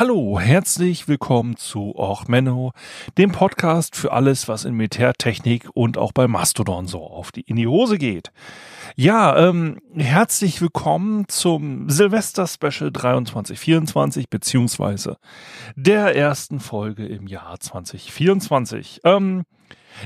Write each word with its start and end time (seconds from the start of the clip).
Hallo, 0.00 0.38
herzlich 0.38 1.08
willkommen 1.08 1.56
zu 1.56 1.92
Och 1.98 2.28
Menno, 2.28 2.70
dem 3.16 3.32
Podcast 3.32 3.96
für 3.96 4.12
alles, 4.12 4.46
was 4.46 4.64
in 4.64 4.74
Militärtechnik 4.74 5.68
und 5.74 5.98
auch 5.98 6.12
bei 6.12 6.28
Mastodon 6.28 6.86
so 6.86 7.02
auf 7.02 7.32
die 7.32 7.40
in 7.40 7.56
die 7.56 7.66
Hose 7.66 7.98
geht. 7.98 8.30
Ja, 8.94 9.36
ähm, 9.36 9.80
herzlich 9.96 10.60
willkommen 10.60 11.26
zum 11.26 11.90
Silvester-Special 11.90 12.92
2324 12.92 14.30
beziehungsweise 14.30 15.16
der 15.74 16.14
ersten 16.14 16.60
Folge 16.60 17.04
im 17.04 17.26
Jahr 17.26 17.58
2024. 17.58 19.00
Ähm, 19.02 19.46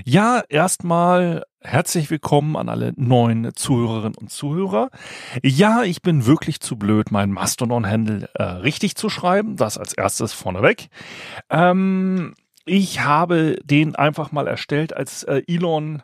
ja, 0.05 0.43
erstmal 0.49 1.45
herzlich 1.61 2.11
willkommen 2.11 2.57
an 2.57 2.69
alle 2.69 2.93
neuen 2.97 3.55
Zuhörerinnen 3.55 4.17
und 4.17 4.31
Zuhörer. 4.31 4.91
Ja, 5.43 5.83
ich 5.83 6.03
bin 6.03 6.27
wirklich 6.27 6.61
zu 6.61 6.77
blöd, 6.77 7.11
meinen 7.11 7.33
Mastodon-Handle 7.33 8.29
äh, 8.35 8.43
richtig 8.43 8.97
zu 8.97 9.09
schreiben. 9.09 9.57
Das 9.57 9.79
als 9.79 9.93
erstes 9.93 10.33
vorneweg. 10.33 10.89
Ähm, 11.51 12.35
ich 12.65 13.01
habe 13.01 13.57
den 13.65 13.95
einfach 13.95 14.33
mal 14.33 14.47
erstellt, 14.47 14.97
als 14.97 15.25
äh, 15.25 15.43
Elon 15.47 16.03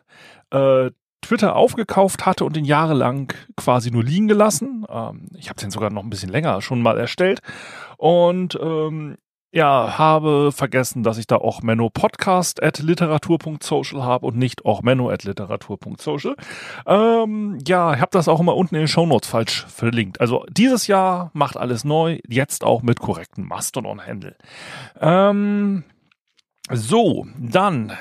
äh, 0.51 0.91
Twitter 1.21 1.55
aufgekauft 1.55 2.25
hatte 2.25 2.45
und 2.45 2.55
den 2.55 2.65
jahrelang 2.65 3.33
quasi 3.57 3.91
nur 3.91 4.03
liegen 4.03 4.27
gelassen. 4.27 4.85
Ähm, 4.89 5.27
ich 5.35 5.49
habe 5.49 5.59
den 5.59 5.71
sogar 5.71 5.89
noch 5.89 6.03
ein 6.03 6.09
bisschen 6.09 6.31
länger 6.31 6.61
schon 6.61 6.81
mal 6.81 6.97
erstellt. 6.97 7.41
Und 7.97 8.57
ähm, 8.61 9.17
ja, 9.51 9.97
habe 9.97 10.51
vergessen, 10.51 11.03
dass 11.03 11.17
ich 11.17 11.25
da 11.25 11.37
auch 11.37 11.61
Menno 11.61 11.89
Podcast 11.89 12.61
at 12.61 12.79
literatur.social 12.79 14.03
habe 14.03 14.25
und 14.27 14.37
nicht 14.37 14.65
auch 14.65 14.81
Menno 14.81 15.09
at 15.09 15.23
literatur.social. 15.23 16.35
Ähm, 16.85 17.57
ja, 17.67 17.93
ich 17.93 18.01
habe 18.01 18.11
das 18.11 18.27
auch 18.27 18.39
immer 18.39 18.55
unten 18.55 18.75
in 18.75 18.81
den 18.81 18.87
Shownotes 18.87 19.29
falsch 19.29 19.65
verlinkt. 19.67 20.21
Also 20.21 20.45
dieses 20.49 20.87
Jahr 20.87 21.31
macht 21.33 21.57
alles 21.57 21.83
neu, 21.83 22.19
jetzt 22.27 22.63
auch 22.63 22.83
mit 22.83 22.99
korrekten 22.99 23.47
Mastodon-Handle. 23.47 24.35
Ähm, 25.01 25.83
so, 26.71 27.25
dann, 27.37 27.93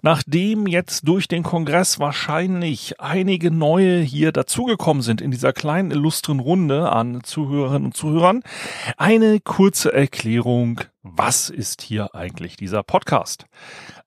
nachdem 0.00 0.66
jetzt 0.66 1.08
durch 1.08 1.26
den 1.26 1.42
Kongress 1.42 1.98
wahrscheinlich 1.98 3.00
einige 3.00 3.50
neue 3.50 4.00
hier 4.00 4.32
dazugekommen 4.32 5.02
sind 5.02 5.20
in 5.20 5.30
dieser 5.30 5.52
kleinen 5.52 5.90
illustren 5.90 6.38
Runde 6.38 6.92
an 6.92 7.24
Zuhörerinnen 7.24 7.86
und 7.86 7.96
Zuhörern, 7.96 8.42
eine 8.96 9.40
kurze 9.40 9.92
Erklärung, 9.92 10.82
was 11.02 11.50
ist 11.50 11.82
hier 11.82 12.14
eigentlich 12.14 12.56
dieser 12.56 12.84
Podcast? 12.84 13.46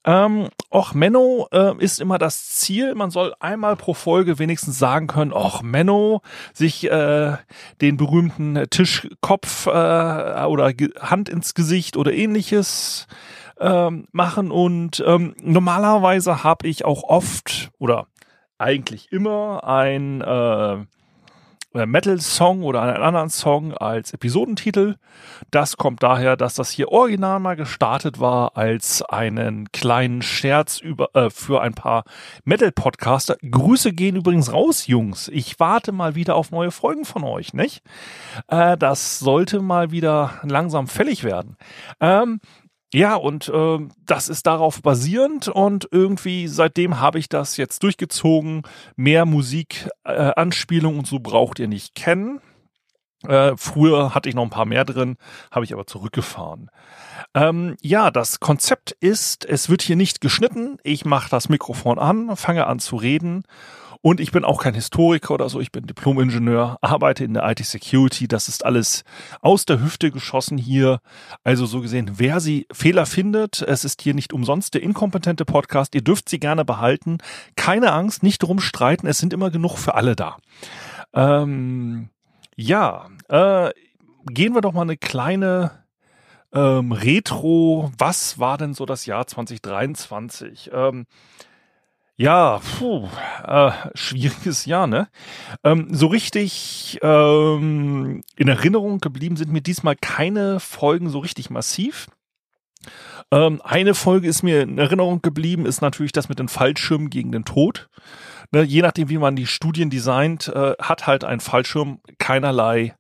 Ähm, 0.06 0.50
och, 0.70 0.94
Menno 0.94 1.48
äh, 1.52 1.74
ist 1.80 2.00
immer 2.00 2.20
das 2.20 2.52
Ziel. 2.52 2.94
Man 2.94 3.10
soll 3.10 3.34
einmal 3.40 3.76
pro 3.76 3.96
Folge 3.96 4.38
wenigstens 4.38 4.78
sagen 4.78 5.08
können, 5.08 5.34
och, 5.34 5.64
Menno, 5.64 6.22
sich 6.54 6.90
äh, 6.90 7.38
den 7.82 7.98
berühmten 7.98 8.66
Tischkopf 8.70 9.66
äh, 9.66 9.70
oder 9.70 10.72
Hand 11.00 11.28
ins 11.28 11.56
Gesicht 11.56 11.98
oder 11.98 12.14
ähnliches 12.14 13.08
ähm, 13.60 14.08
machen. 14.12 14.52
Und 14.52 15.04
ähm, 15.06 15.36
normalerweise 15.42 16.44
habe 16.44 16.68
ich 16.68 16.86
auch 16.86 17.04
oft 17.04 17.72
oder 17.80 18.08
eigentlich 18.58 19.12
immer 19.12 19.64
ein 19.66 20.22
äh, 20.22 20.86
Metal-Song 21.86 22.64
oder 22.64 22.82
einen 22.82 23.04
anderen 23.04 23.30
Song 23.30 23.74
als 23.74 24.14
Episodentitel. 24.14 24.96
Das 25.52 25.76
kommt 25.76 26.04
daher, 26.04 26.38
dass 26.38 26.54
das 26.54 26.70
hier 26.70 26.90
original 26.90 27.42
mal 27.42 27.58
gestartet 27.58 28.20
war 28.22 28.56
als 28.56 29.02
einen 29.02 29.70
kleinen 29.74 30.22
Scherz 30.22 30.80
über, 30.80 31.10
äh, 31.14 31.30
für 31.30 31.62
ein 31.62 31.74
paar 31.74 32.06
Metal-Podcaster. 32.46 33.36
Grüße 33.50 33.92
gehen 33.92 34.16
übrigens 34.16 34.54
raus, 34.54 34.88
Jungs. 34.88 35.28
Ich 35.28 35.60
warte 35.60 35.92
mal 35.92 36.16
wieder 36.16 36.36
auf 36.36 36.52
neue 36.52 36.72
Folgen 36.72 37.04
von 37.04 37.26
euch, 37.26 37.54
nicht? 37.54 37.84
Äh, 38.48 38.78
das 38.78 39.20
sollte 39.20 39.62
mal 39.62 39.92
wieder 39.92 40.40
langsam 40.44 40.88
fällig 40.88 41.26
werden. 41.26 41.58
Ähm, 42.00 42.40
ja, 42.94 43.16
und 43.16 43.50
äh, 43.50 43.80
das 44.06 44.30
ist 44.30 44.46
darauf 44.48 44.82
basierend 44.82 45.48
und 45.48 45.88
irgendwie 45.92 46.48
seitdem 46.48 47.00
habe 47.00 47.20
ich 47.20 47.28
das 47.28 47.58
jetzt 47.58 47.84
durchgezogen. 47.84 48.62
Mehr 48.96 49.26
Musik, 49.26 49.90
äh, 50.04 50.32
Anspielung 50.36 51.00
und 51.00 51.08
so 51.08 51.20
braucht 51.20 51.60
ihr 51.60 51.68
nicht 51.68 51.96
kennen. 51.96 52.40
Äh, 53.28 53.54
früher 53.58 54.14
hatte 54.14 54.30
ich 54.30 54.36
noch 54.36 54.44
ein 54.44 54.50
paar 54.52 54.66
mehr 54.66 54.86
drin, 54.86 55.18
habe 55.52 55.66
ich 55.66 55.74
aber 55.74 55.88
zurückgefahren. 55.88 56.70
Ähm, 57.34 57.76
ja, 57.82 58.12
das 58.12 58.40
Konzept 58.40 58.92
ist, 58.92 59.46
es 59.46 59.68
wird 59.68 59.82
hier 59.82 59.96
nicht 59.96 60.22
geschnitten. 60.22 60.78
Ich 60.84 61.06
mache 61.06 61.30
das 61.30 61.50
Mikrofon 61.50 61.98
an, 61.98 62.36
fange 62.36 62.68
an 62.68 62.80
zu 62.80 62.98
reden 62.98 63.44
und 64.06 64.20
ich 64.20 64.32
bin 64.32 64.46
auch 64.46 64.62
kein 64.62 64.76
Historiker 64.76 65.34
oder 65.34 65.50
so, 65.50 65.60
ich 65.60 65.72
bin 65.72 65.88
Diplom-Ingenieur, 65.88 66.78
arbeite 66.82 67.24
in 67.24 67.34
der 67.34 67.50
IT-Security. 67.50 68.28
Das 68.28 68.48
ist 68.48 68.64
alles 68.64 69.04
aus 69.42 69.66
der 69.66 69.82
Hüfte 69.82 70.12
geschossen 70.12 70.60
hier. 70.60 71.00
Also 71.44 71.66
so 71.66 71.82
gesehen, 71.82 72.12
wer 72.18 72.40
sie 72.40 72.68
Fehler 72.72 73.08
findet, 73.08 73.64
es 73.64 73.84
ist 73.84 74.04
hier 74.04 74.14
nicht 74.14 74.32
umsonst 74.32 74.76
der 74.76 74.84
inkompetente 74.84 75.44
Podcast. 75.44 75.96
Ihr 75.96 76.04
dürft 76.04 76.30
sie 76.30 76.40
gerne 76.40 76.64
behalten. 76.64 77.18
Keine 77.56 77.94
Angst, 77.94 78.22
nicht 78.22 78.44
drum 78.44 78.60
streiten, 78.60 79.08
es 79.08 79.18
sind 79.18 79.34
immer 79.34 79.50
genug 79.50 79.76
für 79.80 79.96
alle 79.96 80.16
da. 80.16 80.38
Ähm, 81.16 82.10
ja, 82.56 83.08
äh, 83.28 83.72
gehen 84.28 84.54
wir 84.54 84.62
doch 84.62 84.74
mal 84.74 84.84
eine 84.84 84.98
kleine 84.98 85.72
ähm, 86.54 86.92
Retro. 86.92 87.92
Was 87.98 88.38
war 88.38 88.60
denn 88.60 88.76
so 88.76 88.86
das 88.86 89.08
Jahr 89.08 89.26
2023? 89.26 90.70
Ähm, 90.72 91.08
ja, 92.18 92.60
puh, 92.60 93.10
äh, 93.44 93.72
schwieriges 93.94 94.66
Jahr, 94.66 94.88
ne? 94.88 95.10
Ähm, 95.66 95.90
so 95.92 96.08
richtig 96.08 96.98
ähm, 97.02 98.22
in 98.38 98.48
Erinnerung 98.48 99.00
geblieben 99.00 99.36
sind 99.36 99.52
mir 99.52 99.62
diesmal 99.62 99.98
keine 99.98 100.62
Folgen 100.62 101.10
so 101.10 101.20
richtig 101.20 101.50
massiv. 101.50 102.08
Ähm, 103.32 103.62
eine 103.64 103.96
Folge 103.96 104.30
ist 104.30 104.44
mir 104.44 104.62
in 104.62 104.78
Erinnerung 104.78 105.22
geblieben, 105.22 105.66
ist 105.66 105.82
natürlich 105.82 106.14
das 106.14 106.30
mit 106.30 106.40
den 106.40 106.48
Fallschirmen 106.48 107.10
gegen 107.10 107.34
den 107.34 107.44
Tod. 107.44 107.90
Ne, 108.52 108.62
je 108.62 108.82
nachdem, 108.82 109.10
wie 109.10 109.18
man 109.18 109.36
die 109.36 109.48
Studien 109.48 109.90
designt, 109.90 110.48
äh, 110.48 110.76
hat 110.80 111.08
halt 111.08 111.26
ein 111.26 111.42
Fallschirm 111.42 112.00
keinerlei 112.18 112.96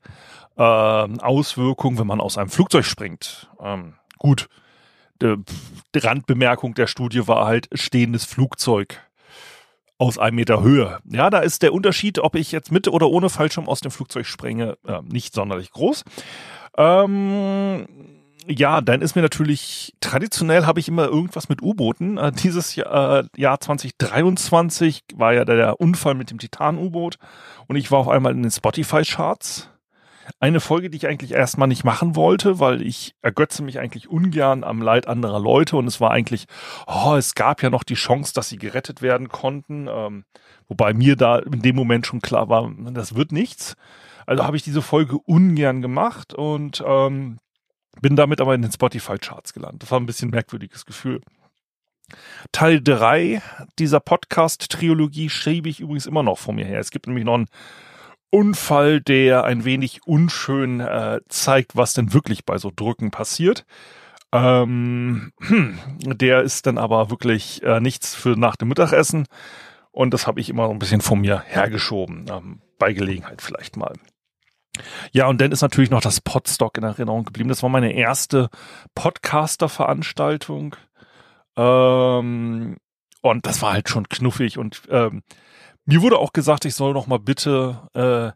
äh, 0.58 0.62
Auswirkungen, 0.62 1.98
wenn 2.00 2.08
man 2.08 2.20
aus 2.20 2.38
einem 2.38 2.50
Flugzeug 2.50 2.84
springt. 2.84 3.50
Ähm, 3.62 3.94
gut, 4.18 4.50
die 5.22 5.38
Randbemerkung 5.96 6.74
der 6.74 6.88
Studie 6.88 7.28
war 7.28 7.46
halt 7.46 7.70
stehendes 7.74 8.26
Flugzeug 8.26 9.05
aus 9.98 10.18
einem 10.18 10.36
Meter 10.36 10.62
Höhe. 10.62 11.00
Ja, 11.06 11.30
da 11.30 11.40
ist 11.40 11.62
der 11.62 11.74
Unterschied, 11.74 12.20
ob 12.20 12.36
ich 12.36 12.52
jetzt 12.52 12.72
mit 12.72 12.88
oder 12.88 13.10
ohne 13.10 13.30
Fallschirm 13.30 13.68
aus 13.68 13.80
dem 13.80 13.92
Flugzeug 13.92 14.26
springe, 14.26 14.78
äh, 14.86 15.02
nicht 15.04 15.34
sonderlich 15.34 15.72
groß. 15.72 16.04
Ähm, 16.78 17.88
ja, 18.48 18.82
dann 18.82 19.02
ist 19.02 19.16
mir 19.16 19.22
natürlich, 19.22 19.96
traditionell 20.02 20.66
habe 20.66 20.80
ich 20.80 20.88
immer 20.88 21.06
irgendwas 21.06 21.50
mit 21.50 21.62
U-Booten. 21.62 22.18
Äh, 22.18 22.32
dieses 22.32 22.78
äh, 22.78 23.24
Jahr 23.36 23.60
2023 23.60 25.04
war 25.16 25.34
ja 25.34 25.46
der 25.46 25.80
Unfall 25.80 26.16
mit 26.16 26.30
dem 26.30 26.40
Titan-U-Boot 26.40 27.18
und 27.68 27.76
ich 27.76 27.90
war 27.92 28.00
auf 28.00 28.10
einmal 28.10 28.34
in 28.34 28.44
den 28.44 28.52
Spotify-Charts 28.52 29.70
eine 30.40 30.60
Folge, 30.60 30.90
die 30.90 30.98
ich 30.98 31.08
eigentlich 31.08 31.32
erstmal 31.32 31.68
nicht 31.68 31.84
machen 31.84 32.16
wollte, 32.16 32.60
weil 32.60 32.82
ich 32.82 33.16
ergötze 33.22 33.64
mich 33.64 33.80
eigentlich 33.80 34.10
ungern 34.10 34.64
am 34.64 34.82
Leid 34.82 35.08
anderer 35.08 35.40
Leute 35.40 35.78
und 35.78 35.88
es 35.88 36.02
war 36.02 36.12
eigentlich, 36.12 36.46
oh, 36.88 37.16
es 37.16 37.36
gab 37.36 37.62
ja 37.62 37.70
noch 37.70 37.84
die 37.84 37.96
Chance, 37.96 38.34
dass 38.34 38.50
sie 38.50 38.58
gerettet 38.58 39.02
werden 39.02 39.30
konnten, 39.30 39.88
ähm, 39.90 40.26
wobei 40.68 40.94
mir 40.94 41.16
da 41.16 41.40
in 41.40 41.62
dem 41.62 41.76
Moment 41.76 42.06
schon 42.06 42.22
klar 42.22 42.50
war, 42.50 42.72
das 42.92 43.16
wird 43.16 43.32
nichts. 43.32 43.76
Also 44.26 44.44
habe 44.44 44.58
ich 44.58 44.64
diese 44.64 44.82
Folge 44.82 45.18
ungern 45.20 45.82
gemacht 45.82 46.34
und 46.34 46.84
ähm, 46.86 47.40
bin 48.02 48.16
damit 48.16 48.42
aber 48.42 48.56
in 48.56 48.62
den 48.62 48.72
Spotify-Charts 48.72 49.54
gelandet. 49.54 49.84
Das 49.84 49.92
war 49.92 50.00
ein 50.00 50.08
bisschen 50.08 50.32
merkwürdiges 50.32 50.86
Gefühl. 50.86 51.22
Teil 52.52 52.82
drei 52.82 53.42
dieser 53.80 54.00
Podcast-Triologie 54.00 55.30
schiebe 55.30 55.70
ich 55.70 55.80
übrigens 55.80 56.06
immer 56.06 56.24
noch 56.24 56.38
vor 56.38 56.54
mir 56.54 56.66
her. 56.66 56.80
Es 56.80 56.92
gibt 56.92 57.08
nämlich 57.08 57.26
noch 57.26 57.36
einen 57.36 57.48
Unfall, 58.36 59.00
der 59.00 59.46
ein 59.46 59.64
wenig 59.64 60.02
unschön 60.06 60.82
äh, 60.82 61.22
zeigt, 61.30 61.78
was 61.78 61.94
denn 61.94 62.12
wirklich 62.12 62.44
bei 62.44 62.58
so 62.58 62.70
Drücken 62.76 63.10
passiert. 63.10 63.66
Ähm, 64.34 65.32
hm, 65.40 65.80
der 66.02 66.42
ist 66.42 66.68
dann 66.68 66.78
aber 66.78 67.10
wirklich 67.10 67.64
äh, 67.64 67.80
nichts 67.80 68.14
für 68.14 68.38
nach 68.38 68.58
dem 68.58 68.68
Mittagessen. 68.68 69.26
Und 69.92 70.14
das 70.14 70.28
habe 70.28 70.42
ich 70.42 70.50
immer 70.50 70.66
so 70.66 70.74
ein 70.74 70.80
bisschen 70.80 71.00
von 71.00 71.22
mir 71.22 71.44
hergeschoben. 71.48 72.26
Ähm, 72.30 72.62
bei 72.78 72.92
Gelegenheit 72.92 73.42
vielleicht 73.42 73.78
mal. 73.78 73.94
Ja, 75.14 75.28
und 75.28 75.40
dann 75.40 75.54
ist 75.54 75.62
natürlich 75.62 75.90
noch 75.90 76.02
das 76.02 76.20
Podstock 76.20 76.78
in 76.78 76.84
Erinnerung 76.84 77.24
geblieben. 77.24 77.48
Das 77.48 77.64
war 77.64 77.70
meine 77.70 77.94
erste 77.94 78.50
Podcaster-Veranstaltung. 78.96 80.76
Ähm, 81.56 82.76
und 83.22 83.46
das 83.46 83.62
war 83.62 83.72
halt 83.72 83.88
schon 83.88 84.10
knuffig 84.10 84.58
und 84.58 84.82
ähm, 84.90 85.24
mir 85.86 86.02
wurde 86.02 86.20
auch 86.20 86.34
gesagt, 86.34 86.66
ich 86.66 86.76
soll 86.76 86.94
noch 86.94 87.08
mal 87.08 87.20
bitte 87.20 87.82
äh, 87.94 88.32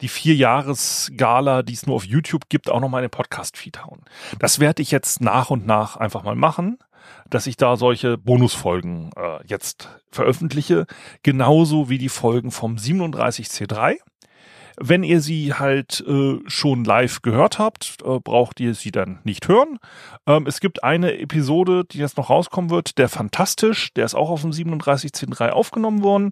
die 0.00 0.08
Vier-Jahres-Gala, 0.08 1.62
die 1.62 1.74
es 1.74 1.86
nur 1.86 1.96
auf 1.96 2.04
YouTube 2.04 2.48
gibt, 2.48 2.70
auch 2.70 2.80
nochmal 2.80 3.02
in 3.02 3.08
den 3.08 3.16
Podcast-Feed 3.16 3.84
hauen. 3.84 4.02
Das 4.38 4.58
werde 4.58 4.82
ich 4.82 4.90
jetzt 4.90 5.20
nach 5.20 5.50
und 5.50 5.66
nach 5.66 5.96
einfach 5.96 6.24
mal 6.24 6.34
machen, 6.34 6.78
dass 7.28 7.46
ich 7.46 7.56
da 7.56 7.76
solche 7.76 8.18
Bonusfolgen 8.18 9.10
äh, 9.16 9.46
jetzt 9.46 9.88
veröffentliche, 10.10 10.86
genauso 11.22 11.88
wie 11.88 11.98
die 11.98 12.08
Folgen 12.08 12.50
vom 12.50 12.76
37C3 12.76 13.98
wenn 14.80 15.02
ihr 15.02 15.20
sie 15.20 15.54
halt 15.54 16.04
äh, 16.06 16.38
schon 16.46 16.84
live 16.84 17.22
gehört 17.22 17.58
habt, 17.58 17.98
äh, 18.04 18.18
braucht 18.18 18.60
ihr 18.60 18.74
sie 18.74 18.90
dann 18.90 19.20
nicht 19.24 19.48
hören. 19.48 19.78
Ähm, 20.26 20.46
es 20.46 20.60
gibt 20.60 20.82
eine 20.82 21.18
Episode, 21.18 21.84
die 21.84 21.98
jetzt 21.98 22.16
noch 22.16 22.30
rauskommen 22.30 22.70
wird, 22.70 22.98
der 22.98 23.08
Fantastisch, 23.08 23.92
der 23.94 24.04
ist 24.04 24.14
auch 24.14 24.30
auf 24.30 24.42
dem 24.42 24.50
37.10.3 24.50 25.50
aufgenommen 25.50 26.02
worden. 26.02 26.30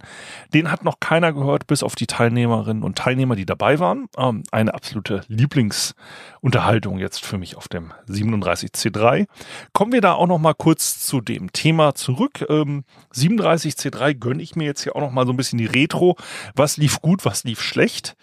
Den 0.54 0.70
hat 0.70 0.84
noch 0.84 1.00
keiner 1.00 1.32
gehört, 1.32 1.66
bis 1.66 1.82
auf 1.82 1.94
die 1.94 2.06
Teilnehmerinnen 2.06 2.82
und 2.82 2.98
Teilnehmer, 2.98 3.36
die 3.36 3.46
dabei 3.46 3.78
waren. 3.78 4.08
Ähm, 4.16 4.42
eine 4.50 4.74
absolute 4.74 5.22
Lieblingsunterhaltung 5.28 6.98
jetzt 6.98 7.24
für 7.24 7.38
mich 7.38 7.56
auf 7.56 7.68
dem 7.68 7.92
37C3. 8.08 9.26
Kommen 9.72 9.92
wir 9.92 10.00
da 10.00 10.14
auch 10.14 10.26
noch 10.26 10.38
mal 10.38 10.54
kurz 10.54 11.04
zu 11.04 11.20
dem 11.20 11.52
Thema 11.52 11.94
zurück. 11.94 12.44
Ähm, 12.48 12.84
37C3 13.14 14.14
gönne 14.14 14.42
ich 14.42 14.56
mir 14.56 14.64
jetzt 14.64 14.82
hier 14.82 14.96
auch 14.96 15.00
noch 15.00 15.12
mal 15.12 15.26
so 15.26 15.32
ein 15.32 15.36
bisschen 15.36 15.58
die 15.58 15.66
Retro. 15.66 16.16
Was 16.54 16.76
lief 16.76 17.00
gut, 17.00 17.24
was 17.24 17.44
lief 17.44 17.60
schlecht? 17.60 18.16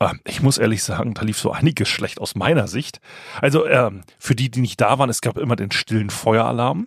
Ähm, 0.00 0.20
ich 0.24 0.42
muss 0.42 0.58
ehrlich 0.58 0.82
sagen, 0.82 1.14
da 1.14 1.22
lief 1.22 1.38
so 1.38 1.50
einiges 1.50 1.88
schlecht 1.88 2.20
aus 2.20 2.34
meiner 2.34 2.68
Sicht. 2.68 3.00
Also 3.40 3.66
ähm, 3.66 4.02
für 4.18 4.34
die, 4.34 4.50
die 4.50 4.60
nicht 4.60 4.80
da 4.80 4.98
waren, 4.98 5.10
es 5.10 5.20
gab 5.20 5.38
immer 5.38 5.56
den 5.56 5.72
stillen 5.72 6.10
Feueralarm. 6.10 6.86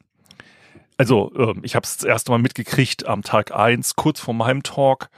Also 0.98 1.32
ähm, 1.36 1.62
ich 1.64 1.76
habe 1.76 1.86
es 1.86 1.98
das 1.98 2.06
erste 2.06 2.32
Mal 2.32 2.40
mitgekriegt 2.40 3.08
am 3.08 3.24
Tag 3.24 3.56
eins, 3.56 3.96
kurz 3.96 4.20
vor 4.20 4.34
meinem 4.34 4.64
Talk. 4.64 5.10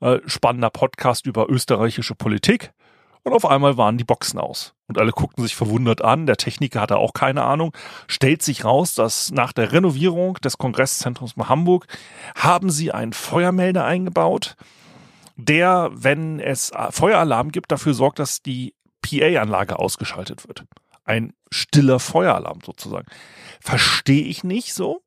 Äh, 0.00 0.18
spannender 0.26 0.70
Podcast 0.70 1.26
über 1.26 1.48
österreichische 1.48 2.14
Politik. 2.14 2.72
Und 3.24 3.32
auf 3.34 3.44
einmal 3.44 3.76
waren 3.76 3.98
die 3.98 4.04
Boxen 4.04 4.38
aus. 4.38 4.74
Und 4.86 4.96
alle 4.96 5.10
guckten 5.10 5.42
sich 5.42 5.54
verwundert 5.54 6.02
an. 6.02 6.26
Der 6.26 6.36
Techniker 6.36 6.80
hatte 6.80 6.96
auch 6.96 7.12
keine 7.12 7.42
Ahnung. 7.42 7.76
Stellt 8.06 8.42
sich 8.42 8.64
raus, 8.64 8.94
dass 8.94 9.30
nach 9.32 9.52
der 9.52 9.72
Renovierung 9.72 10.34
des 10.34 10.56
Kongresszentrums 10.56 11.34
in 11.36 11.48
Hamburg 11.48 11.86
haben 12.36 12.70
sie 12.70 12.92
einen 12.92 13.12
Feuermelder 13.12 13.84
eingebaut 13.84 14.56
der, 15.38 15.90
wenn 15.92 16.40
es 16.40 16.72
Feueralarm 16.90 17.52
gibt, 17.52 17.70
dafür 17.70 17.94
sorgt, 17.94 18.18
dass 18.18 18.42
die 18.42 18.74
PA-Anlage 19.02 19.78
ausgeschaltet 19.78 20.46
wird. 20.46 20.64
Ein 21.04 21.32
stiller 21.50 22.00
Feueralarm 22.00 22.58
sozusagen. 22.66 23.06
Verstehe 23.60 24.24
ich 24.24 24.44
nicht 24.44 24.74
so. 24.74 25.00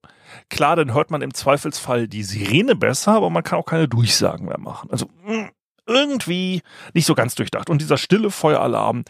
Klar, 0.50 0.78
dann 0.78 0.94
hört 0.94 1.12
man 1.12 1.22
im 1.22 1.33
Zweifelsfall 1.33 2.07
die 2.07 2.24
Sirene 2.24 2.75
besser, 2.75 3.12
aber 3.12 3.30
man 3.30 3.44
kann 3.44 3.60
auch 3.60 3.66
keine 3.66 3.89
Durchsagen 3.89 4.48
mehr 4.48 4.57
machen. 4.57 4.89
Also 4.89 5.07
hm, 5.25 5.50
irgendwie 5.86 6.62
nicht 6.94 7.06
so 7.06 7.13
ganz 7.13 7.36
durchdacht. 7.36 7.69
Und 7.69 7.81
dieser 7.81 7.98
stille 7.98 8.31
Feueralarm, 8.31 9.04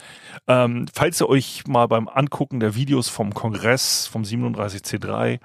ähm, 0.48 0.88
falls 0.92 1.22
ihr 1.22 1.30
euch 1.30 1.68
mal 1.68 1.88
beim 1.88 2.08
Angucken 2.08 2.60
der 2.60 2.74
Videos 2.74 3.10
vom 3.10 3.34
Kongress 3.36 4.08
vom 4.08 4.24
37C3 4.24 5.40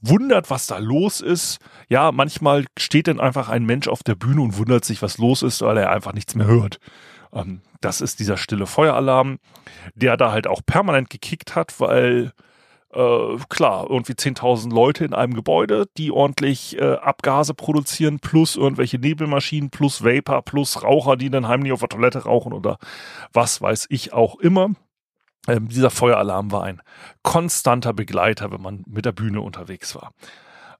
wundert, 0.00 0.50
was 0.50 0.66
da 0.66 0.78
los 0.78 1.20
ist. 1.20 1.58
Ja, 1.88 2.12
manchmal 2.12 2.64
steht 2.78 3.08
dann 3.08 3.20
einfach 3.20 3.48
ein 3.48 3.64
Mensch 3.64 3.88
auf 3.88 4.02
der 4.02 4.14
Bühne 4.14 4.42
und 4.42 4.58
wundert 4.58 4.84
sich, 4.84 5.02
was 5.02 5.18
los 5.18 5.42
ist, 5.42 5.62
weil 5.62 5.76
er 5.76 5.90
einfach 5.90 6.12
nichts 6.12 6.34
mehr 6.34 6.46
hört. 6.46 6.78
Ähm, 7.32 7.62
das 7.80 8.00
ist 8.00 8.20
dieser 8.20 8.36
stille 8.36 8.66
Feueralarm, 8.66 9.38
der 9.94 10.16
da 10.16 10.32
halt 10.32 10.46
auch 10.46 10.60
permanent 10.64 11.10
gekickt 11.10 11.54
hat, 11.54 11.80
weil 11.80 12.32
äh, 12.92 13.36
klar, 13.48 13.86
irgendwie 13.88 14.14
10.000 14.14 14.72
Leute 14.74 15.04
in 15.04 15.14
einem 15.14 15.34
Gebäude, 15.34 15.86
die 15.96 16.10
ordentlich 16.10 16.76
äh, 16.78 16.94
Abgase 16.94 17.54
produzieren, 17.54 18.18
plus 18.18 18.56
irgendwelche 18.56 18.98
Nebelmaschinen, 18.98 19.70
plus 19.70 20.04
Vapor, 20.04 20.42
plus 20.42 20.82
Raucher, 20.82 21.16
die 21.16 21.30
dann 21.30 21.46
heimlich 21.46 21.72
auf 21.72 21.80
der 21.80 21.88
Toilette 21.88 22.24
rauchen 22.24 22.52
oder 22.52 22.78
was 23.32 23.62
weiß 23.62 23.86
ich 23.90 24.12
auch 24.12 24.40
immer. 24.40 24.70
Ähm, 25.50 25.68
dieser 25.68 25.90
Feueralarm 25.90 26.52
war 26.52 26.64
ein 26.64 26.80
konstanter 27.22 27.92
Begleiter, 27.92 28.50
wenn 28.52 28.62
man 28.62 28.84
mit 28.86 29.04
der 29.04 29.12
Bühne 29.12 29.40
unterwegs 29.40 29.94
war. 29.94 30.12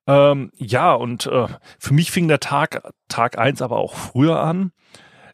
Ähm, 0.07 0.51
ja, 0.57 0.93
und 0.93 1.27
äh, 1.27 1.47
für 1.79 1.95
mich 1.95 2.11
fing 2.11 2.29
der 2.29 2.41
Tag, 2.41 2.83
Tag 3.09 3.39
eins 3.39 3.63
aber 3.63 3.79
auch 3.79 3.95
früher 3.95 4.41
an. 4.41 4.73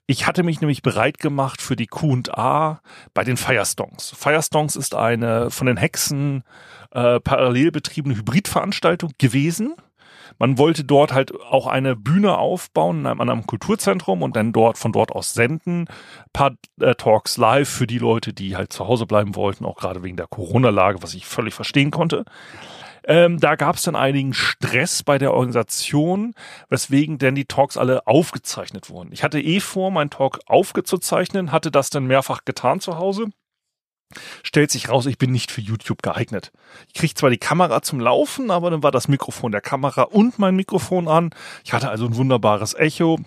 Ich 0.06 0.26
hatte 0.26 0.44
mich 0.44 0.60
nämlich 0.60 0.82
bereit 0.82 1.18
gemacht 1.18 1.60
für 1.60 1.74
die 1.74 1.88
Q&A 1.88 2.80
bei 3.12 3.24
den 3.24 3.36
Firestongs. 3.36 4.14
Firestongs 4.16 4.76
ist 4.76 4.94
eine 4.94 5.50
von 5.50 5.66
den 5.66 5.76
Hexen 5.76 6.44
äh, 6.92 7.18
parallel 7.18 7.72
betriebene 7.72 8.16
Hybridveranstaltung 8.16 9.12
gewesen. 9.18 9.74
Man 10.38 10.58
wollte 10.58 10.84
dort 10.84 11.12
halt 11.12 11.38
auch 11.40 11.66
eine 11.66 11.96
Bühne 11.96 12.38
aufbauen 12.38 13.06
in 13.06 13.20
einem 13.20 13.46
Kulturzentrum 13.46 14.22
und 14.22 14.36
dann 14.36 14.52
dort 14.52 14.78
von 14.78 14.92
dort 14.92 15.12
aus 15.12 15.34
senden. 15.34 15.82
Ein 15.82 16.32
paar 16.32 16.52
äh, 16.80 16.94
Talks 16.94 17.36
live 17.36 17.68
für 17.68 17.86
die 17.86 17.98
Leute, 17.98 18.32
die 18.32 18.56
halt 18.56 18.72
zu 18.72 18.86
Hause 18.86 19.06
bleiben 19.06 19.34
wollten, 19.34 19.64
auch 19.64 19.76
gerade 19.76 20.02
wegen 20.02 20.16
der 20.16 20.26
Corona-Lage, 20.26 21.02
was 21.02 21.14
ich 21.14 21.26
völlig 21.26 21.54
verstehen 21.54 21.90
konnte. 21.90 22.24
Ähm, 23.08 23.38
da 23.38 23.54
gab 23.54 23.76
es 23.76 23.82
dann 23.82 23.94
einigen 23.94 24.34
Stress 24.34 25.04
bei 25.04 25.16
der 25.16 25.32
Organisation, 25.32 26.34
weswegen 26.68 27.18
denn 27.18 27.36
die 27.36 27.44
Talks 27.44 27.76
alle 27.76 28.06
aufgezeichnet 28.06 28.90
wurden. 28.90 29.12
Ich 29.12 29.22
hatte 29.22 29.40
eh 29.40 29.60
vor, 29.60 29.92
meinen 29.92 30.10
Talk 30.10 30.40
aufgezeichnen, 30.46 31.52
hatte 31.52 31.70
das 31.70 31.90
dann 31.90 32.06
mehrfach 32.06 32.44
getan 32.44 32.80
zu 32.80 32.98
Hause 32.98 33.26
stellt 34.42 34.70
sich 34.70 34.88
raus, 34.88 35.06
ich 35.06 35.18
bin 35.18 35.32
nicht 35.32 35.50
für 35.50 35.60
YouTube 35.60 36.02
geeignet. 36.02 36.52
Ich 36.88 36.94
kriege 36.94 37.14
zwar 37.14 37.30
die 37.30 37.38
Kamera 37.38 37.82
zum 37.82 38.00
Laufen, 38.00 38.50
aber 38.50 38.70
dann 38.70 38.82
war 38.82 38.92
das 38.92 39.08
Mikrofon 39.08 39.52
der 39.52 39.60
Kamera 39.60 40.02
und 40.02 40.38
mein 40.38 40.56
Mikrofon 40.56 41.08
an. 41.08 41.30
Ich 41.64 41.72
hatte 41.72 41.88
also 41.88 42.06
ein 42.06 42.16
wunderbares 42.16 42.74
Echo. 42.74 43.18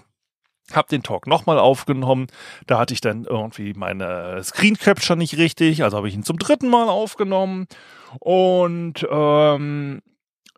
Hab 0.72 0.88
den 0.88 1.02
Talk 1.02 1.26
nochmal 1.26 1.58
aufgenommen. 1.58 2.28
Da 2.68 2.78
hatte 2.78 2.94
ich 2.94 3.02
dann 3.02 3.26
irgendwie 3.26 3.74
meine 3.74 4.44
Screen 4.44 4.78
Capture 4.78 5.18
nicht 5.18 5.38
richtig, 5.38 5.84
also 5.84 5.98
habe 5.98 6.08
ich 6.08 6.14
ihn 6.14 6.24
zum 6.24 6.38
dritten 6.38 6.70
Mal 6.70 6.90
aufgenommen. 6.90 7.68
Und 8.20 9.08
ähm, 9.10 10.02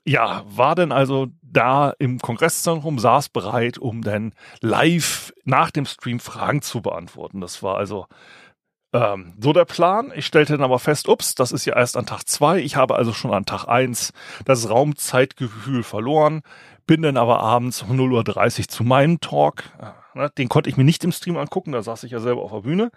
ja, 0.05 0.43
war 0.45 0.75
dann 0.75 0.91
also 0.91 1.27
da 1.41 1.93
im 1.99 2.19
Kongresszentrum, 2.19 2.97
saß 2.97 3.29
bereit, 3.29 3.77
um 3.77 4.01
dann 4.01 4.33
live 4.61 5.33
nach 5.45 5.71
dem 5.71 5.85
Stream 5.85 6.19
Fragen 6.19 6.61
zu 6.61 6.81
beantworten. 6.81 7.39
Das 7.39 7.61
war 7.61 7.77
also 7.77 8.07
ähm, 8.93 9.33
so 9.39 9.53
der 9.53 9.65
Plan. 9.65 10.11
Ich 10.15 10.25
stellte 10.25 10.53
dann 10.53 10.63
aber 10.63 10.79
fest, 10.79 11.07
ups, 11.07 11.35
das 11.35 11.51
ist 11.51 11.65
ja 11.65 11.75
erst 11.75 11.97
an 11.97 12.05
Tag 12.05 12.27
zwei. 12.27 12.59
Ich 12.59 12.75
habe 12.75 12.95
also 12.95 13.13
schon 13.13 13.33
an 13.33 13.45
Tag 13.45 13.67
eins 13.67 14.13
das 14.45 14.69
Raumzeitgefühl 14.69 15.83
verloren. 15.83 16.41
Bin 16.87 17.01
dann 17.01 17.17
aber 17.17 17.39
abends 17.39 17.83
um 17.83 17.97
0.30 17.97 18.59
Uhr 18.59 18.67
zu 18.67 18.83
meinem 18.83 19.21
Talk. 19.21 19.63
Äh, 19.79 20.17
ne, 20.17 20.29
den 20.37 20.49
konnte 20.49 20.69
ich 20.69 20.77
mir 20.77 20.83
nicht 20.83 21.03
im 21.03 21.11
Stream 21.11 21.37
angucken, 21.37 21.71
da 21.71 21.81
saß 21.81 22.03
ich 22.03 22.11
ja 22.11 22.19
selber 22.19 22.41
auf 22.41 22.51
der 22.51 22.61
Bühne 22.61 22.91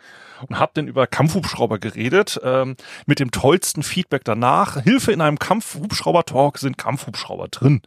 und 0.49 0.59
habe 0.59 0.73
dann 0.75 0.89
über 0.89 1.07
Kampfhubschrauber 1.07 1.79
geredet. 1.79 2.41
Ähm, 2.43 2.77
mit 3.07 3.21
dem 3.21 3.31
tollsten 3.31 3.83
Feedback 3.83 4.25
danach. 4.25 4.83
Hilfe 4.83 5.13
in 5.13 5.21
einem 5.21 5.39
Kampfhubschrauber-Talk 5.39 6.59
sind 6.59 6.79
Kampfhubschrauber 6.79 7.49
drin. 7.49 7.83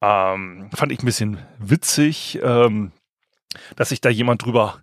Ähm, 0.00 0.70
fand 0.74 0.92
ich 0.92 1.02
ein 1.02 1.06
bisschen 1.06 1.38
witzig. 1.58 2.38
Ähm, 2.42 2.92
dass 3.76 3.90
sich 3.90 4.00
da 4.00 4.08
jemand 4.08 4.44
drüber. 4.44 4.82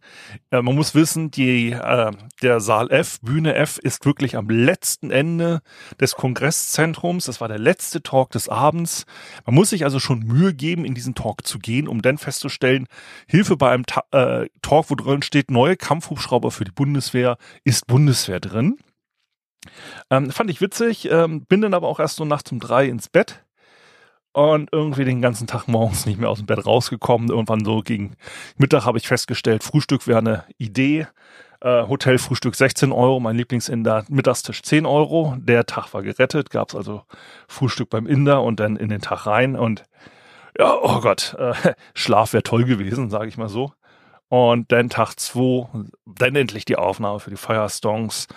Äh, 0.51 0.61
man 0.61 0.75
muss 0.75 0.95
wissen, 0.95 1.31
die, 1.31 1.71
äh, 1.71 2.11
der 2.41 2.59
Saal 2.59 2.91
F, 2.91 3.19
Bühne 3.21 3.55
F, 3.55 3.77
ist 3.77 4.05
wirklich 4.05 4.35
am 4.35 4.49
letzten 4.49 5.11
Ende 5.11 5.61
des 5.99 6.15
Kongresszentrums. 6.15 7.25
Das 7.25 7.41
war 7.41 7.47
der 7.47 7.59
letzte 7.59 8.01
Talk 8.01 8.31
des 8.31 8.49
Abends. 8.49 9.05
Man 9.45 9.55
muss 9.55 9.69
sich 9.71 9.83
also 9.83 9.99
schon 9.99 10.19
Mühe 10.19 10.53
geben, 10.53 10.85
in 10.85 10.93
diesen 10.93 11.15
Talk 11.15 11.45
zu 11.45 11.59
gehen, 11.59 11.87
um 11.87 12.01
dann 12.01 12.17
festzustellen, 12.17 12.87
Hilfe 13.27 13.57
bei 13.57 13.71
einem 13.71 13.85
Ta 13.85 14.03
äh, 14.11 14.49
Talk, 14.61 14.89
wo 14.89 14.95
drin 14.95 15.21
steht, 15.21 15.51
neue 15.51 15.77
Kampfhubschrauber 15.77 16.51
für 16.51 16.65
die 16.65 16.71
Bundeswehr, 16.71 17.37
ist 17.63 17.87
Bundeswehr 17.87 18.39
drin. 18.39 18.77
Ähm, 20.09 20.31
fand 20.31 20.49
ich 20.49 20.61
witzig, 20.61 21.09
ähm, 21.11 21.45
bin 21.45 21.61
dann 21.61 21.73
aber 21.73 21.87
auch 21.87 21.99
erst 21.99 22.15
so 22.15 22.25
nachts 22.25 22.51
um 22.51 22.59
drei 22.59 22.87
ins 22.87 23.09
Bett 23.09 23.43
und 24.33 24.69
irgendwie 24.71 25.05
den 25.05 25.21
ganzen 25.21 25.47
Tag 25.47 25.67
morgens 25.67 26.05
nicht 26.05 26.19
mehr 26.19 26.29
aus 26.29 26.37
dem 26.37 26.45
Bett 26.45 26.65
rausgekommen. 26.65 27.29
Irgendwann 27.29 27.65
so 27.65 27.81
gegen 27.81 28.15
Mittag 28.57 28.85
habe 28.85 28.97
ich 28.97 29.07
festgestellt, 29.07 29.63
Frühstück 29.63 30.07
wäre 30.07 30.19
eine 30.19 30.43
Idee. 30.57 31.07
Äh, 31.61 31.87
Hotelfrühstück 31.87 32.55
16 32.55 32.91
Euro, 32.93 33.19
mein 33.19 33.35
Lieblingsinder 33.35 34.05
Mittagstisch 34.07 34.61
10 34.63 34.85
Euro. 34.85 35.35
Der 35.39 35.65
Tag 35.65 35.93
war 35.93 36.03
gerettet, 36.03 36.51
gab 36.51 36.69
es 36.69 36.75
also 36.75 37.03
Frühstück 37.47 37.89
beim 37.89 38.07
Inder 38.07 38.43
und 38.43 38.59
dann 38.59 38.77
in 38.77 38.89
den 38.89 39.01
Tag 39.01 39.25
rein 39.25 39.55
und 39.57 39.83
ja, 40.57 40.75
oh 40.81 40.99
Gott, 41.01 41.35
äh, 41.37 41.53
Schlaf 41.93 42.33
wäre 42.33 42.43
toll 42.43 42.65
gewesen, 42.65 43.09
sage 43.09 43.27
ich 43.27 43.37
mal 43.37 43.49
so. 43.49 43.73
Und 44.29 44.71
dann 44.71 44.89
Tag 44.89 45.15
2, 45.19 45.85
dann 46.05 46.35
endlich 46.35 46.65
die 46.65 46.77
Aufnahme 46.77 47.19
für 47.19 47.31
die 47.31 47.37
Firestongs. 47.37 48.27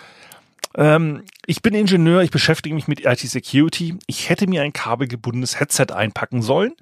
Ähm, 0.76 1.25
ich 1.47 1.62
bin 1.62 1.75
Ingenieur, 1.75 2.23
ich 2.23 2.31
beschäftige 2.31 2.75
mich 2.75 2.88
mit 2.88 3.05
IT-Security. 3.05 3.99
Ich 4.07 4.29
hätte 4.29 4.47
mir 4.47 4.62
ein 4.62 4.73
kabelgebundenes 4.73 5.61
Headset 5.61 5.93
einpacken 5.93 6.43
sollen 6.43 6.73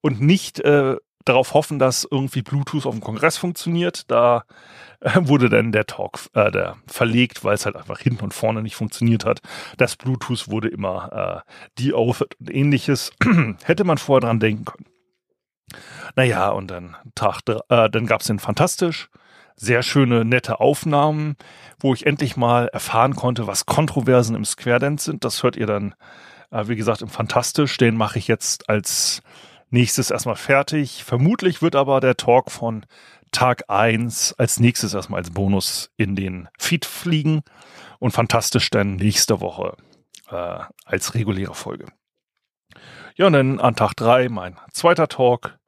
und 0.00 0.20
nicht 0.20 0.60
äh, 0.60 0.96
darauf 1.24 1.54
hoffen, 1.54 1.78
dass 1.78 2.06
irgendwie 2.10 2.42
Bluetooth 2.42 2.86
auf 2.86 2.94
dem 2.94 3.00
Kongress 3.00 3.36
funktioniert. 3.36 4.10
Da 4.10 4.44
äh, 5.00 5.12
wurde 5.22 5.48
dann 5.48 5.72
der 5.72 5.86
Talk 5.86 6.20
äh, 6.34 6.50
der 6.50 6.76
verlegt, 6.86 7.44
weil 7.44 7.54
es 7.54 7.66
halt 7.66 7.76
einfach 7.76 7.98
hinten 7.98 8.24
und 8.24 8.34
vorne 8.34 8.62
nicht 8.62 8.76
funktioniert 8.76 9.24
hat. 9.24 9.40
Das 9.78 9.96
Bluetooth 9.96 10.48
wurde 10.48 10.68
immer 10.68 11.44
äh, 11.46 11.50
die 11.78 11.92
und 11.92 12.24
ähnliches. 12.48 13.12
hätte 13.64 13.84
man 13.84 13.98
vorher 13.98 14.28
dran 14.28 14.40
denken 14.40 14.64
können. 14.64 14.86
Naja, 16.14 16.50
und 16.50 16.70
dann 16.70 16.96
äh, 17.68 17.90
dann 17.90 18.06
gab's 18.06 18.26
den 18.26 18.38
Fantastisch. 18.38 19.08
Sehr 19.56 19.82
schöne, 19.82 20.24
nette 20.24 20.60
Aufnahmen, 20.60 21.36
wo 21.78 21.94
ich 21.94 22.06
endlich 22.06 22.36
mal 22.36 22.68
erfahren 22.68 23.14
konnte, 23.14 23.46
was 23.46 23.66
Kontroversen 23.66 24.36
im 24.36 24.44
Square 24.44 24.80
Dance 24.80 25.04
sind. 25.04 25.24
Das 25.24 25.42
hört 25.42 25.56
ihr 25.56 25.66
dann, 25.66 25.94
äh, 26.50 26.66
wie 26.68 26.76
gesagt, 26.76 27.02
im 27.02 27.08
Fantastisch. 27.08 27.76
Den 27.76 27.96
mache 27.96 28.18
ich 28.18 28.28
jetzt 28.28 28.68
als 28.68 29.22
nächstes 29.70 30.10
erstmal 30.10 30.36
fertig. 30.36 31.04
Vermutlich 31.04 31.62
wird 31.62 31.76
aber 31.76 32.00
der 32.00 32.16
Talk 32.16 32.50
von 32.50 32.86
Tag 33.32 33.64
eins 33.68 34.32
als 34.38 34.60
nächstes 34.60 34.94
erstmal 34.94 35.18
als 35.18 35.30
Bonus 35.30 35.90
in 35.96 36.14
den 36.14 36.48
Feed 36.58 36.84
fliegen 36.84 37.42
und 37.98 38.12
Fantastisch 38.12 38.70
dann 38.70 38.96
nächste 38.96 39.40
Woche 39.40 39.76
äh, 40.30 40.60
als 40.84 41.14
reguläre 41.14 41.54
Folge. 41.54 41.86
Ja, 43.16 43.26
und 43.26 43.32
dann 43.32 43.60
an 43.60 43.76
Tag 43.76 43.94
drei 43.94 44.28
mein 44.28 44.58
zweiter 44.72 45.08
Talk 45.08 45.58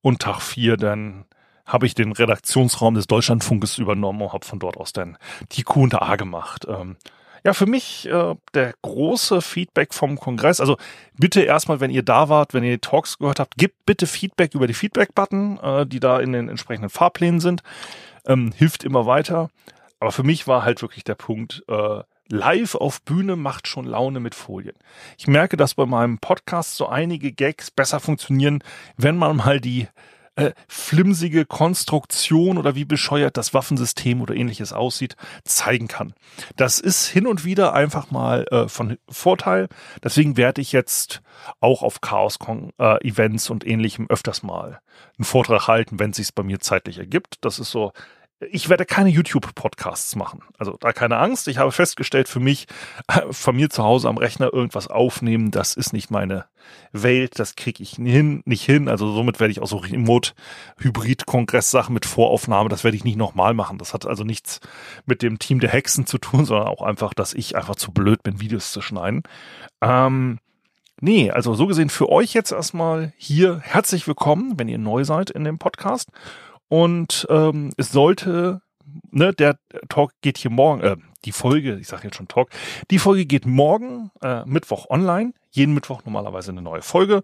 und 0.00 0.20
Tag 0.20 0.40
vier 0.40 0.76
dann 0.76 1.24
habe 1.66 1.86
ich 1.86 1.94
den 1.94 2.12
Redaktionsraum 2.12 2.94
des 2.94 3.06
Deutschlandfunkes 3.06 3.78
übernommen 3.78 4.22
und 4.22 4.32
habe 4.32 4.44
von 4.44 4.58
dort 4.58 4.76
aus 4.76 4.92
dann 4.92 5.16
die 5.52 5.62
Q&A 5.62 6.16
gemacht. 6.16 6.66
Ähm, 6.68 6.96
ja, 7.44 7.52
für 7.52 7.66
mich 7.66 8.08
äh, 8.08 8.34
der 8.54 8.74
große 8.80 9.42
Feedback 9.42 9.92
vom 9.92 10.18
Kongress. 10.18 10.60
Also 10.60 10.78
bitte 11.18 11.42
erstmal, 11.42 11.78
wenn 11.80 11.90
ihr 11.90 12.02
da 12.02 12.30
wart, 12.30 12.54
wenn 12.54 12.64
ihr 12.64 12.72
die 12.72 12.78
Talks 12.78 13.18
gehört 13.18 13.38
habt, 13.38 13.56
gebt 13.56 13.84
bitte 13.84 14.06
Feedback 14.06 14.54
über 14.54 14.66
die 14.66 14.74
Feedback-Button, 14.74 15.58
äh, 15.58 15.86
die 15.86 16.00
da 16.00 16.20
in 16.20 16.32
den 16.32 16.48
entsprechenden 16.48 16.88
Fahrplänen 16.88 17.40
sind. 17.40 17.62
Ähm, 18.26 18.52
hilft 18.52 18.82
immer 18.82 19.04
weiter. 19.04 19.50
Aber 20.00 20.10
für 20.10 20.22
mich 20.22 20.46
war 20.46 20.64
halt 20.64 20.80
wirklich 20.80 21.04
der 21.04 21.16
Punkt, 21.16 21.62
äh, 21.68 22.02
live 22.28 22.74
auf 22.74 23.02
Bühne 23.02 23.36
macht 23.36 23.68
schon 23.68 23.84
Laune 23.84 24.20
mit 24.20 24.34
Folien. 24.34 24.76
Ich 25.18 25.26
merke, 25.26 25.58
dass 25.58 25.74
bei 25.74 25.84
meinem 25.84 26.18
Podcast 26.18 26.76
so 26.76 26.88
einige 26.88 27.32
Gags 27.32 27.70
besser 27.70 28.00
funktionieren, 28.00 28.64
wenn 28.96 29.16
man 29.18 29.36
mal 29.36 29.60
die 29.60 29.88
äh, 30.36 30.52
flimsige 30.68 31.44
Konstruktion 31.46 32.58
oder 32.58 32.74
wie 32.74 32.84
bescheuert 32.84 33.36
das 33.36 33.54
Waffensystem 33.54 34.20
oder 34.20 34.34
ähnliches 34.34 34.72
aussieht, 34.72 35.16
zeigen 35.44 35.88
kann. 35.88 36.14
Das 36.56 36.80
ist 36.80 37.06
hin 37.06 37.26
und 37.26 37.44
wieder 37.44 37.72
einfach 37.72 38.10
mal 38.10 38.46
äh, 38.50 38.68
von 38.68 38.98
Vorteil. 39.08 39.68
Deswegen 40.02 40.36
werde 40.36 40.60
ich 40.60 40.72
jetzt 40.72 41.22
auch 41.60 41.82
auf 41.82 42.00
Chaos-Events 42.00 43.48
äh, 43.48 43.52
und 43.52 43.66
ähnlichem 43.66 44.06
öfters 44.08 44.42
mal 44.42 44.80
einen 45.18 45.24
Vortrag 45.24 45.68
halten, 45.68 45.98
wenn 45.98 46.10
es 46.10 46.16
sich 46.16 46.34
bei 46.34 46.42
mir 46.42 46.60
zeitlich 46.60 46.98
ergibt. 46.98 47.36
Das 47.42 47.58
ist 47.58 47.70
so 47.70 47.92
ich 48.50 48.68
werde 48.68 48.84
keine 48.84 49.10
YouTube-Podcasts 49.10 50.16
machen. 50.16 50.42
Also 50.58 50.76
da 50.80 50.92
keine 50.92 51.18
Angst. 51.18 51.46
Ich 51.48 51.58
habe 51.58 51.72
festgestellt 51.72 52.28
für 52.28 52.40
mich, 52.40 52.66
von 53.30 53.56
mir 53.56 53.70
zu 53.70 53.82
Hause 53.82 54.08
am 54.08 54.18
Rechner 54.18 54.52
irgendwas 54.52 54.88
aufnehmen, 54.88 55.50
das 55.50 55.74
ist 55.74 55.92
nicht 55.92 56.10
meine 56.10 56.44
Welt. 56.92 57.38
Das 57.38 57.56
kriege 57.56 57.82
ich 57.82 57.96
hin, 57.96 58.42
nicht 58.44 58.64
hin. 58.64 58.88
Also 58.88 59.12
somit 59.12 59.40
werde 59.40 59.52
ich 59.52 59.60
auch 59.60 59.66
so 59.66 59.78
Remote-Hybrid-Kongress-Sachen 59.78 61.92
mit 61.92 62.06
Voraufnahme, 62.06 62.68
das 62.68 62.84
werde 62.84 62.96
ich 62.96 63.04
nicht 63.04 63.16
nochmal 63.16 63.54
machen. 63.54 63.78
Das 63.78 63.94
hat 63.94 64.06
also 64.06 64.24
nichts 64.24 64.60
mit 65.06 65.22
dem 65.22 65.38
Team 65.38 65.60
der 65.60 65.70
Hexen 65.70 66.06
zu 66.06 66.18
tun, 66.18 66.44
sondern 66.44 66.68
auch 66.68 66.82
einfach, 66.82 67.14
dass 67.14 67.34
ich 67.34 67.56
einfach 67.56 67.76
zu 67.76 67.92
blöd 67.92 68.22
bin, 68.22 68.40
Videos 68.40 68.72
zu 68.72 68.80
schneiden. 68.80 69.22
Ähm, 69.80 70.38
Nee, 71.00 71.30
also 71.30 71.54
so 71.54 71.66
gesehen 71.66 71.90
für 71.90 72.08
euch 72.08 72.34
jetzt 72.34 72.52
erstmal 72.52 73.12
hier 73.16 73.58
herzlich 73.58 74.06
willkommen, 74.06 74.58
wenn 74.58 74.68
ihr 74.68 74.78
neu 74.78 75.04
seid 75.04 75.28
in 75.28 75.44
dem 75.44 75.58
Podcast. 75.58 76.10
Und 76.68 77.26
ähm, 77.30 77.70
es 77.76 77.92
sollte, 77.92 78.60
ne, 79.10 79.32
der 79.32 79.58
Talk 79.88 80.12
geht 80.22 80.38
hier 80.38 80.50
morgen, 80.50 80.80
äh, 80.82 80.96
die 81.24 81.32
Folge, 81.32 81.76
ich 81.76 81.88
sage 81.88 82.04
jetzt 82.04 82.16
schon 82.16 82.28
Talk, 82.28 82.50
die 82.90 82.98
Folge 82.98 83.26
geht 83.26 83.46
morgen, 83.46 84.10
äh, 84.22 84.44
Mittwoch 84.44 84.86
online. 84.90 85.32
Jeden 85.50 85.72
Mittwoch 85.72 86.02
normalerweise 86.04 86.50
eine 86.50 86.62
neue 86.62 86.82
Folge. 86.82 87.22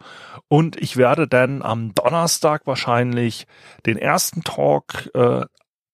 Und 0.48 0.76
ich 0.80 0.96
werde 0.96 1.26
dann 1.26 1.62
am 1.62 1.94
Donnerstag 1.94 2.66
wahrscheinlich 2.66 3.46
den 3.86 3.96
ersten 3.96 4.42
Talk 4.42 5.10
äh, 5.14 5.44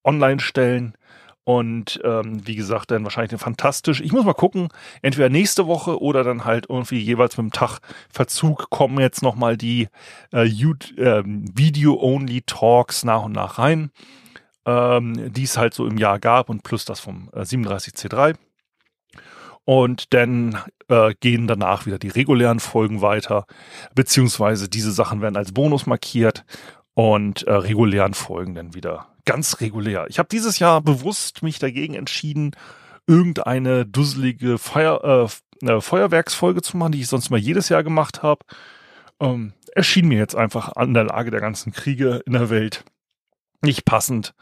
online 0.03 0.39
stellen 0.39 0.95
und 1.47 2.01
ähm, 2.03 2.45
wie 2.45 2.57
gesagt, 2.57 2.91
dann 2.91 3.05
wahrscheinlich 3.05 3.39
fantastisch. 3.39 4.01
Ich 4.01 4.11
muss 4.11 4.25
mal 4.25 4.33
gucken, 4.33 4.67
entweder 5.01 5.29
nächste 5.29 5.65
Woche 5.65 6.01
oder 6.01 6.25
dann 6.25 6.43
halt 6.43 6.65
irgendwie 6.67 6.99
jeweils 6.99 7.37
mit 7.37 7.45
dem 7.45 7.53
Tag 7.53 7.79
Verzug 8.09 8.69
kommen 8.69 8.99
jetzt 8.99 9.21
nochmal 9.21 9.55
die 9.55 9.87
äh, 10.33 10.43
äh, 10.43 11.23
Video-Only-Talks 11.23 13.05
nach 13.05 13.23
und 13.23 13.31
nach 13.31 13.59
rein, 13.59 13.91
ähm, 14.65 15.31
die 15.31 15.43
es 15.43 15.57
halt 15.57 15.73
so 15.73 15.87
im 15.87 15.97
Jahr 15.97 16.19
gab 16.19 16.49
und 16.49 16.63
plus 16.63 16.83
das 16.83 16.99
vom 16.99 17.29
äh, 17.31 17.43
37C3. 17.43 18.35
Und 19.63 20.13
dann 20.13 20.57
äh, 20.89 21.13
gehen 21.21 21.47
danach 21.47 21.85
wieder 21.85 21.97
die 21.97 22.09
regulären 22.09 22.59
Folgen 22.59 22.99
weiter, 23.01 23.45
beziehungsweise 23.95 24.67
diese 24.67 24.91
Sachen 24.91 25.21
werden 25.21 25.37
als 25.37 25.53
Bonus 25.53 25.85
markiert 25.85 26.43
und 26.93 27.43
äh, 27.43 27.53
regulären 27.53 28.15
Folgen 28.15 28.53
dann 28.53 28.73
wieder 28.73 29.07
ganz 29.27 29.59
regulär. 29.59 30.07
Ich 30.09 30.17
habe 30.17 30.29
dieses 30.31 30.57
Jahr 30.57 30.81
bewusst 30.81 31.43
mich 31.43 31.59
dagegen 31.59 31.93
entschieden, 31.93 32.55
irgendeine 33.05 33.85
dusselige 33.85 34.57
Feuer, 34.57 35.29
äh, 35.61 35.67
äh, 35.69 35.81
Feuerwerksfolge 35.81 36.61
zu 36.61 36.77
machen, 36.77 36.93
die 36.93 37.01
ich 37.01 37.07
sonst 37.07 37.29
mal 37.29 37.39
jedes 37.39 37.69
Jahr 37.69 37.83
gemacht 37.83 38.23
habe. 38.23 38.43
Ähm, 39.19 39.53
erschien 39.75 40.07
mir 40.07 40.17
jetzt 40.17 40.35
einfach 40.35 40.75
an 40.75 40.93
der 40.93 41.03
Lage 41.03 41.29
der 41.29 41.41
ganzen 41.41 41.71
Kriege 41.73 42.23
in 42.25 42.33
der 42.33 42.49
Welt 42.49 42.85
nicht 43.61 43.85
passend. 43.85 44.33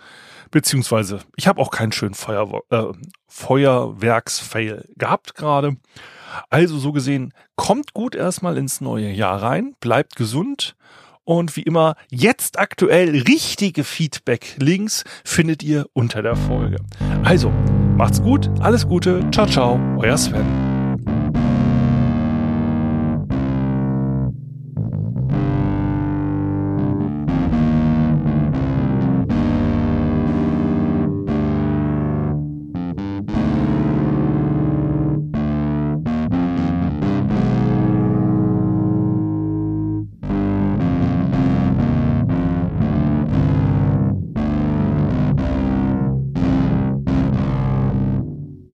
Beziehungsweise, 0.51 1.19
ich 1.35 1.47
habe 1.47 1.59
auch 1.59 1.71
keinen 1.71 1.91
schönen 1.91 2.13
Feuer, 2.13 2.61
äh, 2.69 2.85
Feuerwerksfail 3.27 4.87
gehabt 4.95 5.35
gerade. 5.35 5.77
Also 6.49 6.77
so 6.77 6.91
gesehen, 6.91 7.33
kommt 7.55 7.93
gut 7.93 8.13
erstmal 8.13 8.57
ins 8.57 8.81
neue 8.81 9.09
Jahr 9.09 9.41
rein, 9.41 9.75
bleibt 9.79 10.15
gesund 10.15 10.75
und 11.25 11.55
wie 11.55 11.63
immer, 11.63 11.95
jetzt 12.09 12.57
aktuell 12.57 13.09
richtige 13.09 13.83
Feedback-Links 13.83 15.03
findet 15.23 15.63
ihr 15.63 15.87
unter 15.93 16.21
der 16.21 16.35
Folge. 16.35 16.77
Also, 17.23 17.51
macht's 17.97 18.21
gut, 18.21 18.49
alles 18.61 18.87
Gute, 18.87 19.29
ciao, 19.31 19.45
ciao, 19.47 19.79
euer 19.97 20.17
Sven. 20.17 20.74